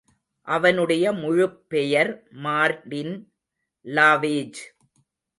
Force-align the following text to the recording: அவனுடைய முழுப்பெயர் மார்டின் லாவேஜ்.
அவனுடைய 0.47 1.11
முழுப்பெயர் 1.11 2.11
மார்டின் 2.37 3.13
லாவேஜ். 3.85 4.61